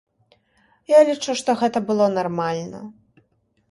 [0.93, 2.79] Я лічу, што гэта было нармальна.